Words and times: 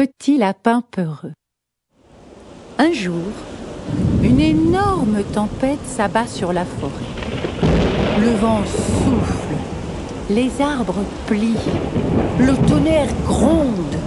Petit 0.00 0.38
lapin 0.38 0.82
peureux. 0.90 1.34
Un 2.78 2.90
jour, 2.90 3.32
une 4.22 4.40
énorme 4.40 5.22
tempête 5.34 5.84
s'abat 5.84 6.26
sur 6.26 6.54
la 6.54 6.64
forêt. 6.64 6.92
Le 8.18 8.30
vent 8.36 8.62
souffle, 8.64 9.56
les 10.30 10.50
arbres 10.62 11.04
plient, 11.26 11.68
le 12.38 12.56
tonnerre 12.66 13.12
gronde, 13.26 13.98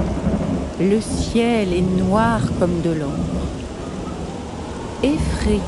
le 0.79 0.99
ciel 0.99 1.71
est 1.71 2.01
noir 2.01 2.41
comme 2.57 2.81
de 2.81 2.89
l'ombre. 2.89 3.45
Effrayé, 5.03 5.61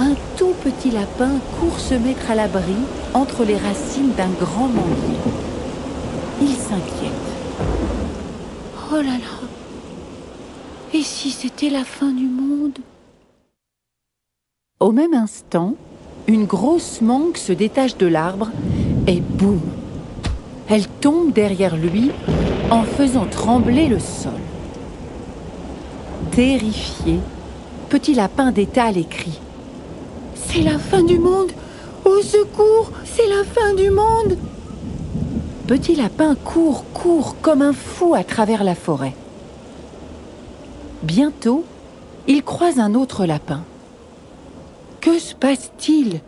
un 0.00 0.14
tout 0.36 0.54
petit 0.64 0.90
lapin 0.90 1.30
court 1.60 1.78
se 1.78 1.94
mettre 1.94 2.28
à 2.28 2.34
l'abri 2.34 2.74
entre 3.14 3.44
les 3.44 3.56
racines 3.56 4.14
d'un 4.16 4.30
grand 4.40 4.66
manguier. 4.66 5.20
Il 6.40 6.56
s'inquiète. 6.56 7.31
Oh 8.94 9.00
là 9.00 9.12
là 9.12 9.48
Et 10.92 11.02
si 11.02 11.30
c'était 11.30 11.70
la 11.70 11.82
fin 11.82 12.10
du 12.10 12.26
monde? 12.26 12.78
Au 14.80 14.92
même 14.92 15.14
instant, 15.14 15.76
une 16.26 16.44
grosse 16.44 17.00
mangue 17.00 17.38
se 17.38 17.54
détache 17.54 17.96
de 17.96 18.06
l'arbre 18.06 18.50
et 19.06 19.22
boum 19.22 19.62
Elle 20.68 20.86
tombe 20.86 21.32
derrière 21.32 21.74
lui 21.74 22.10
en 22.70 22.82
faisant 22.82 23.24
trembler 23.24 23.88
le 23.88 23.98
sol. 23.98 24.32
Terrifié, 26.32 27.18
Petit 27.88 28.12
Lapin 28.12 28.52
détale 28.52 28.98
et 28.98 29.06
crie. 29.06 29.40
C'est 30.34 30.62
la 30.62 30.78
fin 30.78 31.02
du 31.02 31.18
monde? 31.18 31.52
Au 32.04 32.20
secours 32.20 32.90
C'est 33.06 33.28
la 33.28 33.42
fin 33.42 33.74
du 33.74 33.88
monde 33.88 34.36
Petit 35.66 35.94
Lapin 35.94 36.34
court, 36.34 36.84
court 36.92 37.36
comme 37.40 37.62
un 37.62 37.72
fou 37.72 38.14
à 38.14 38.24
travers 38.24 38.64
la 38.64 38.74
forêt. 38.74 39.14
Bientôt, 41.02 41.64
il 42.26 42.42
croise 42.42 42.78
un 42.78 42.94
autre 42.94 43.26
lapin. 43.26 43.62
Que 45.00 45.18
se 45.18 45.34
passe-t-il 45.34 46.20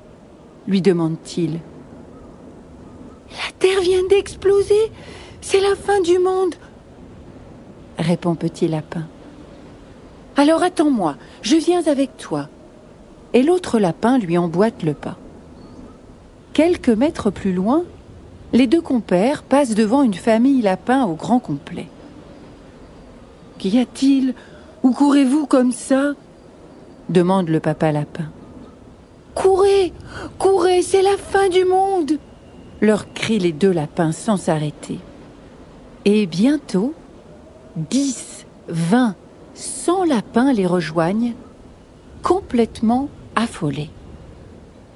lui 0.66 0.80
demande-t-il. 0.80 1.60
La 3.30 3.52
Terre 3.58 3.80
vient 3.80 4.05
d'exploser. 4.08 4.90
C'est 5.40 5.60
la 5.60 5.74
fin 5.77 6.00
du 6.00 6.18
monde, 6.18 6.55
répond 7.98 8.34
Petit 8.34 8.66
Lapin. 8.66 9.06
Alors 10.36 10.62
attends-moi, 10.62 11.16
je 11.42 11.56
viens 11.56 11.86
avec 11.86 12.16
toi. 12.16 12.48
Et 13.34 13.42
l'autre 13.42 13.78
lapin 13.78 14.18
lui 14.18 14.38
emboîte 14.38 14.82
le 14.82 14.94
pas. 14.94 15.18
Quelques 16.55 16.88
mètres 16.88 17.30
plus 17.30 17.52
loin, 17.52 17.84
les 18.55 18.66
deux 18.66 18.80
compères 18.80 19.42
passent 19.42 19.74
devant 19.74 20.02
une 20.02 20.14
famille 20.14 20.62
lapin 20.62 21.05
au 21.05 21.14
grand 21.14 21.40
complet. 21.40 21.89
Qu'y 23.58 23.79
a-t-il 23.79 24.34
Où 24.83 24.92
courez-vous 24.92 25.46
comme 25.46 25.73
ça 25.73 26.12
demande 27.11 27.48
le 27.48 27.61
papa 27.61 27.92
lapin. 27.92 28.30
Courez 29.34 29.92
Courez, 30.39 30.80
c'est 30.80 31.02
la 31.02 31.18
fin 31.18 31.48
du 31.51 31.64
monde 31.64 32.18
leur 32.80 33.12
crient 33.12 33.39
les 33.39 33.52
deux 33.52 33.73
lapins 33.73 34.12
sans 34.12 34.36
s'arrêter. 34.36 34.98
Et 36.05 36.27
bientôt, 36.27 36.95
dix, 37.77 38.46
vingt, 38.68 39.17
cent 39.55 40.05
lapins 40.05 40.52
les 40.52 40.67
rejoignent, 40.67 41.34
complètement 42.23 43.08
affolés. 43.36 43.90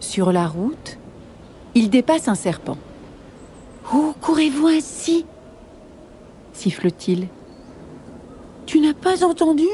Sur 0.00 0.32
la 0.32 0.46
route, 0.46 0.98
ils 1.74 1.90
dépassent 1.90 2.28
un 2.28 2.34
serpent. 2.34 2.78
Où 3.92 4.14
courez-vous 4.20 4.66
ainsi 4.66 5.24
siffle-t-il. 6.58 7.28
Tu 8.66 8.80
n'as 8.80 8.94
pas 8.94 9.24
entendu? 9.24 9.68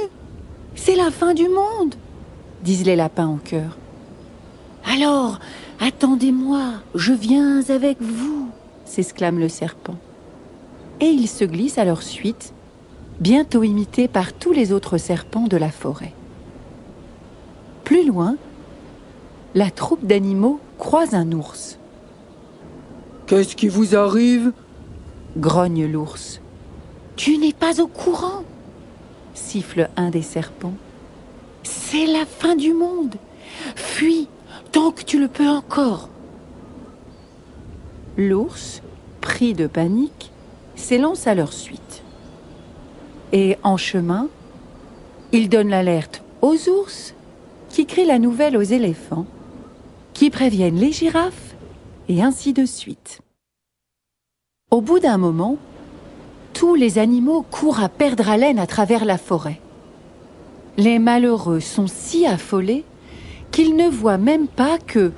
C'est 0.75 0.97
la 0.97 1.11
fin 1.11 1.35
du 1.35 1.49
monde 1.49 1.95
disent 2.63 2.87
les 2.87 2.97
lapins 2.97 3.27
en 3.27 3.37
chœur. 3.37 3.77
Alors, 4.85 5.39
attendez-moi, 5.81 6.73
je 6.95 7.13
viens 7.13 7.63
avec 7.69 8.01
vous 8.01 8.49
s'exclame 8.85 9.39
le 9.39 9.49
serpent. 9.49 9.97
Et 11.01 11.07
il 11.07 11.29
se 11.29 11.45
glisse 11.45 11.79
à 11.79 11.85
leur 11.85 12.03
suite, 12.03 12.55
bientôt 13.21 13.63
imité 13.63 14.09
par 14.09 14.33
tous 14.33 14.53
les 14.53 14.73
autres 14.73 14.99
serpents 14.99 15.47
de 15.47 15.57
la 15.57 15.71
forêt. 15.71 16.15
Plus 17.83 18.07
loin, 18.07 18.37
la 19.55 19.71
troupe 19.71 20.07
d'animaux 20.07 20.61
croise 20.79 21.15
un 21.15 21.33
ours. 21.33 21.79
Qu'est-ce 23.27 23.57
qui 23.57 23.69
vous 23.69 23.97
arrive? 23.97 24.53
Grogne 25.37 25.87
l'ours. 25.87 26.41
Tu 27.17 27.39
n'es 27.39 27.55
pas 27.55 27.81
au 27.81 27.87
courant? 27.87 28.45
Siffle 29.33 29.89
un 29.97 30.11
des 30.11 30.23
serpents. 30.23 30.75
C'est 31.63 32.07
la 32.07 32.27
fin 32.27 32.55
du 32.55 32.75
monde. 32.75 33.15
Fuis 33.77 34.29
tant 34.73 34.91
que 34.91 35.03
tu 35.03 35.19
le 35.19 35.29
peux 35.29 35.49
encore. 35.49 36.11
L'ours, 38.19 38.83
pris 39.21 39.55
de 39.55 39.67
panique, 39.67 40.31
s'élance 40.77 41.27
à 41.27 41.35
leur 41.35 41.53
suite. 41.53 42.03
Et 43.33 43.57
en 43.63 43.77
chemin, 43.77 44.29
il 45.33 45.49
donne 45.49 45.71
l'alerte 45.71 46.23
aux 46.43 46.69
ours, 46.69 47.15
qui 47.71 47.87
crient 47.87 48.07
la 48.07 48.19
nouvelle 48.19 48.57
aux 48.57 48.63
éléphants, 48.63 49.27
qui 50.13 50.31
préviennent 50.31 50.79
les 50.79 50.93
girafes, 50.93 51.54
et 52.09 52.23
ainsi 52.23 52.53
de 52.53 52.65
suite. 52.65 53.21
Au 54.71 54.81
bout 54.81 54.99
d'un 54.99 55.19
moment, 55.19 55.57
tous 56.53 56.75
les 56.75 56.99
animaux 56.99 57.45
courent 57.51 57.81
à 57.81 57.89
perdre 57.89 58.29
haleine 58.29 58.59
à 58.59 58.67
travers 58.67 59.05
la 59.05 59.19
forêt. 59.19 59.61
Les 60.77 60.99
malheureux 60.99 61.61
sont 61.61 61.87
si 61.87 62.27
affolés 62.27 62.85
qu'ils 63.51 63.77
ne 63.77 63.89
voient 63.89 64.19
même 64.19 64.49
pas 64.49 64.79
que, 64.79 65.13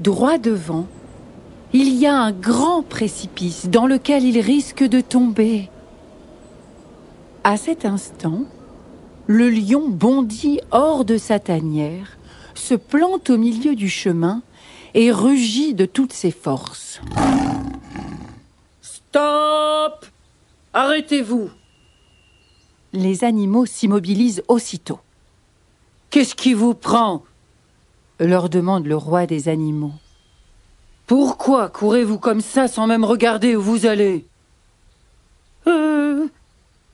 droit 0.00 0.38
devant, 0.38 0.86
il 1.72 1.94
y 1.94 2.06
a 2.06 2.16
un 2.16 2.32
grand 2.32 2.82
précipice 2.82 3.68
dans 3.68 3.86
lequel 3.86 4.24
ils 4.24 4.40
risquent 4.40 4.88
de 4.88 5.00
tomber. 5.00 5.68
À 7.44 7.56
cet 7.56 7.84
instant, 7.84 8.44
le 9.26 9.48
lion 9.48 9.88
bondit 9.88 10.60
hors 10.72 11.04
de 11.04 11.16
sa 11.16 11.38
tanière, 11.38 12.18
se 12.54 12.74
plante 12.74 13.30
au 13.30 13.38
milieu 13.38 13.74
du 13.74 13.88
chemin 13.88 14.42
et 14.94 15.12
rugit 15.12 15.74
de 15.74 15.86
toutes 15.86 16.12
ses 16.12 16.30
forces. 16.30 17.00
Stop 18.82 20.06
Arrêtez-vous 20.72 21.50
Les 22.92 23.24
animaux 23.24 23.66
s'immobilisent 23.66 24.42
aussitôt. 24.46 25.00
Qu'est-ce 26.10 26.34
qui 26.34 26.54
vous 26.54 26.74
prend? 26.74 27.24
Leur 28.20 28.48
demande 28.48 28.86
le 28.86 28.96
roi 28.96 29.26
des 29.26 29.48
animaux. 29.48 29.92
Pourquoi 31.06 31.68
courez-vous 31.68 32.18
comme 32.18 32.40
ça 32.40 32.68
sans 32.68 32.86
même 32.86 33.04
regarder 33.04 33.56
où 33.56 33.62
vous 33.62 33.86
allez? 33.86 34.26
Euh. 35.66 36.28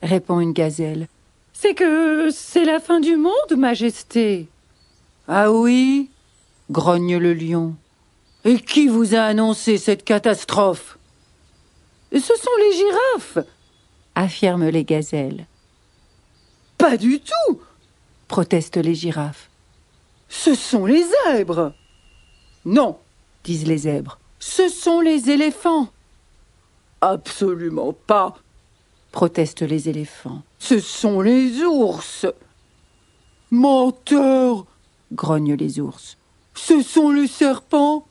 répond 0.02 0.40
une 0.40 0.52
gazelle. 0.52 1.08
C'est 1.52 1.74
que 1.74 2.30
c'est 2.30 2.64
la 2.64 2.80
fin 2.80 3.00
du 3.00 3.16
monde, 3.16 3.56
Majesté. 3.56 4.48
Ah 5.28 5.50
oui? 5.50 6.10
grogne 6.70 7.16
le 7.16 7.34
lion. 7.34 7.74
Et 8.46 8.60
qui 8.60 8.86
vous 8.86 9.16
a 9.16 9.22
annoncé 9.22 9.76
cette 9.76 10.04
catastrophe? 10.04 10.98
Ce 12.12 12.20
sont 12.20 12.56
les 12.60 12.76
girafes 12.76 13.38
affirment 14.14 14.68
les 14.68 14.84
gazelles. 14.84 15.46
Pas 16.78 16.96
du 16.96 17.18
tout 17.18 17.60
protestent 18.28 18.76
les 18.76 18.94
girafes. 18.94 19.50
Ce 20.28 20.54
sont 20.54 20.86
les 20.86 21.04
zèbres 21.26 21.74
Non, 22.64 22.98
disent 23.42 23.66
les 23.66 23.78
zèbres. 23.78 24.20
ce 24.38 24.68
sont 24.68 25.00
les 25.00 25.28
éléphants 25.28 25.88
Absolument 27.00 27.92
pas 27.92 28.36
protestent 29.10 29.62
les 29.62 29.88
éléphants. 29.88 30.42
Ce 30.60 30.78
sont 30.78 31.20
les 31.20 31.62
ours 31.62 32.26
Menteurs 33.50 34.66
grognent 35.12 35.56
les 35.56 35.80
ours. 35.80 36.16
Ce 36.54 36.80
sont 36.80 37.10
les 37.10 37.26
serpents 37.26 38.06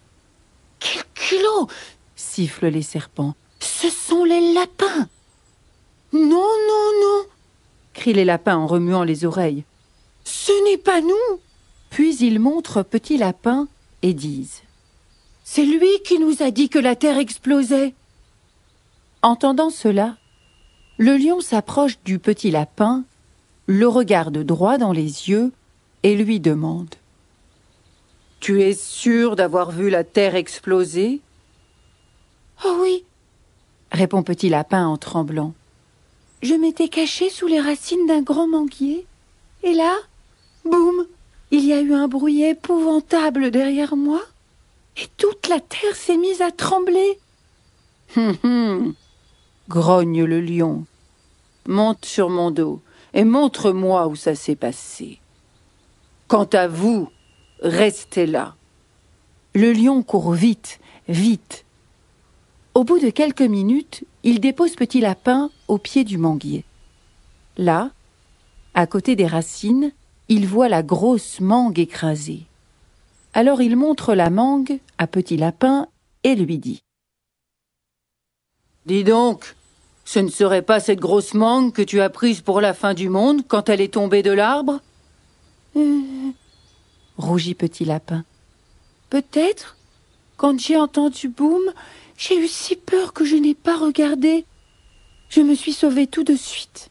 Quel 0.85 1.03
culot 1.15 1.67
sifflent 2.15 2.67
les 2.67 2.83
serpents. 2.83 3.33
Ce 3.59 3.89
sont 3.89 4.23
les 4.23 4.53
lapins 4.53 5.07
Non, 6.13 6.29
non, 6.29 6.91
non 7.01 7.25
crient 7.95 8.13
les 8.13 8.25
lapins 8.25 8.57
en 8.57 8.67
remuant 8.67 9.03
les 9.03 9.25
oreilles. 9.25 9.63
Ce 10.23 10.51
n'est 10.65 10.77
pas 10.77 11.01
nous 11.01 11.39
Puis 11.89 12.17
ils 12.17 12.39
montrent 12.39 12.83
Petit 12.83 13.17
Lapin 13.17 13.67
et 14.03 14.13
disent 14.13 14.61
C'est 15.43 15.65
lui 15.65 15.89
qui 16.05 16.19
nous 16.19 16.43
a 16.43 16.51
dit 16.51 16.69
que 16.69 16.77
la 16.77 16.95
terre 16.95 17.17
explosait. 17.17 17.95
Entendant 19.23 19.71
cela, 19.71 20.17
le 20.97 21.17
lion 21.17 21.41
s'approche 21.41 21.97
du 22.03 22.19
petit 22.19 22.51
lapin, 22.51 23.03
le 23.65 23.87
regarde 23.87 24.37
droit 24.37 24.77
dans 24.77 24.91
les 24.91 25.29
yeux 25.29 25.51
et 26.03 26.15
lui 26.15 26.39
demande 26.39 26.93
Tu 28.45 28.61
es 28.61 28.75
sûr 28.75 29.35
d'avoir 29.35 29.71
vu 29.71 29.89
la 29.89 30.03
terre 30.03 30.35
exploser? 30.35 31.19
Oh 32.63 32.77
oui, 32.79 33.03
répond 33.91 34.21
Petit 34.21 34.49
Lapin 34.49 34.85
en 34.85 34.97
tremblant. 34.97 35.55
Je 36.43 36.53
m'étais 36.53 36.87
caché 36.87 37.31
sous 37.31 37.47
les 37.47 37.59
racines 37.59 38.05
d'un 38.05 38.21
grand 38.21 38.47
manguier, 38.47 39.07
et 39.63 39.73
là, 39.73 39.95
boum, 40.63 41.07
il 41.49 41.65
y 41.65 41.73
a 41.73 41.81
eu 41.81 41.95
un 41.95 42.07
bruit 42.07 42.43
épouvantable 42.43 43.49
derrière 43.49 43.95
moi, 43.95 44.21
et 44.95 45.07
toute 45.17 45.47
la 45.47 45.59
terre 45.59 45.95
s'est 45.95 46.17
mise 46.17 46.43
à 46.43 46.51
trembler. 46.51 47.17
Hum, 48.15 48.35
hum, 48.43 48.93
grogne 49.69 50.23
le 50.23 50.39
lion. 50.39 50.85
Monte 51.65 52.05
sur 52.05 52.29
mon 52.29 52.51
dos 52.51 52.79
et 53.15 53.23
montre-moi 53.23 54.05
où 54.05 54.15
ça 54.15 54.35
s'est 54.35 54.55
passé. 54.55 55.17
Quant 56.27 56.49
à 56.53 56.67
vous, 56.67 57.09
restez 57.65 58.25
là. 58.25 58.55
Le 59.53 59.73
lion 59.73 60.03
court 60.03 60.33
vite, 60.33 60.79
vite. 61.09 61.65
Au 62.73 62.83
bout 62.83 62.99
de 62.99 63.09
quelques 63.09 63.41
minutes, 63.41 64.03
il 64.23 64.39
dépose 64.39 64.75
Petit 64.75 65.01
Lapin 65.01 65.49
au 65.67 65.77
pied 65.77 66.03
du 66.03 66.17
manguier. 66.17 66.63
Là, 67.57 67.91
à 68.73 68.85
côté 68.85 69.15
des 69.15 69.27
racines, 69.27 69.91
il 70.29 70.47
voit 70.47 70.69
la 70.69 70.83
grosse 70.83 71.39
mangue 71.39 71.79
écrasée. 71.79 72.43
Alors 73.33 73.61
il 73.61 73.75
montre 73.75 74.13
la 74.13 74.29
mangue 74.29 74.79
à 74.97 75.07
Petit 75.07 75.37
Lapin 75.37 75.87
et 76.23 76.35
lui 76.35 76.57
dit 76.57 76.81
Dis 78.85 79.03
donc, 79.03 79.55
ce 80.03 80.19
ne 80.19 80.29
serait 80.29 80.61
pas 80.61 80.79
cette 80.79 80.99
grosse 80.99 81.33
mangue 81.33 81.73
que 81.73 81.81
tu 81.81 82.01
as 82.01 82.09
prise 82.09 82.41
pour 82.41 82.61
la 82.61 82.73
fin 82.73 82.93
du 82.93 83.09
monde 83.09 83.41
quand 83.47 83.69
elle 83.69 83.81
est 83.81 83.93
tombée 83.93 84.21
de 84.21 84.31
l'arbre? 84.31 84.81
Euh, 85.75 86.01
Rougit 87.17 87.55
Petit 87.55 87.85
Lapin. 87.85 88.23
Peut-être. 89.09 89.77
Quand 90.37 90.59
j'ai 90.59 90.77
entendu 90.77 91.29
boum, 91.29 91.61
j'ai 92.17 92.37
eu 92.37 92.47
si 92.47 92.75
peur 92.75 93.13
que 93.13 93.23
je 93.23 93.35
n'ai 93.35 93.53
pas 93.53 93.77
regardé. 93.77 94.45
Je 95.29 95.41
me 95.41 95.55
suis 95.55 95.73
sauvé 95.73 96.07
tout 96.07 96.23
de 96.23 96.35
suite. 96.35 96.89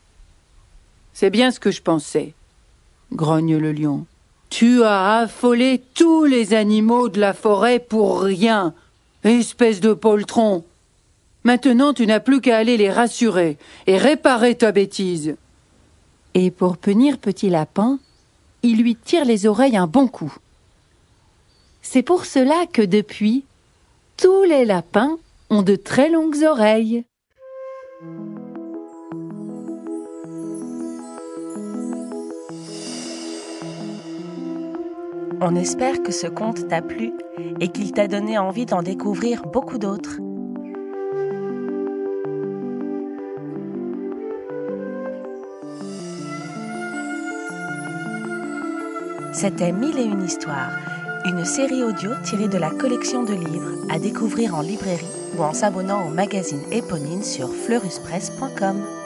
C'est 1.13 1.31
bien 1.31 1.51
ce 1.51 1.61
que 1.61 1.71
je 1.71 1.83
pensais, 1.83 2.35
grogne 3.13 3.57
le 3.57 3.73
lion. 3.73 4.07
Tu 4.51 4.83
as 4.83 5.19
affolé 5.19 5.83
tous 5.95 6.25
les 6.25 6.55
animaux 6.55 7.09
de 7.09 7.21
la 7.21 7.35
forêt 7.35 7.79
pour 7.79 8.23
rien, 8.23 8.75
espèce 9.23 9.81
de 9.81 9.93
poltron. 9.93 10.65
Maintenant, 11.45 11.93
tu 11.93 12.07
n'as 12.07 12.21
plus 12.21 12.41
qu'à 12.41 12.57
aller 12.57 12.77
les 12.77 12.91
rassurer 12.91 13.59
et 13.87 13.99
réparer 13.99 14.55
ta 14.55 14.73
bêtise. 14.73 15.37
Et 16.35 16.51
pour 16.51 16.79
punir 16.79 17.19
Petit 17.19 17.51
Lapin, 17.51 17.99
il 18.65 18.79
lui 18.83 18.97
tire 18.97 19.27
les 19.27 19.47
oreilles 19.47 19.77
un 19.77 19.87
bon 19.87 20.09
coup. 20.09 20.35
C'est 21.83 22.03
pour 22.03 22.25
cela 22.25 22.65
que 22.73 22.81
depuis, 22.81 23.45
tous 24.17 24.43
les 24.45 24.65
lapins 24.65 25.19
ont 25.51 25.63
de 25.63 25.77
très 25.77 26.09
longues 26.09 26.43
oreilles. 26.43 27.05
On 35.43 35.55
espère 35.57 36.03
que 36.03 36.11
ce 36.11 36.27
conte 36.27 36.67
t'a 36.69 36.81
plu 36.81 37.13
et 37.61 37.69
qu'il 37.69 37.93
t'a 37.93 38.09
donné 38.09 38.39
envie 38.39 38.65
d'en 38.65 38.83
découvrir 38.83 39.43
beaucoup 39.43 39.77
d'autres. 39.77 40.24
C'était 49.35 49.73
Mille 49.73 49.99
et 49.99 50.05
une 50.05 50.23
histoires, 50.23 50.71
une 51.25 51.45
série 51.45 51.83
audio 51.83 52.11
tirée 52.23 52.47
de 52.47 52.57
la 52.57 52.71
collection 52.71 53.25
de 53.25 53.35
livres 53.35 53.85
à 53.91 53.99
découvrir 53.99 54.55
en 54.55 54.61
librairie 54.61 55.05
ou 55.37 55.43
en 55.43 55.53
s'abonnant 55.53 56.07
au 56.07 56.11
magazine 56.11 56.63
Éponine 56.71 57.25
sur 57.25 57.53
fleuruspresse.com. 57.53 59.04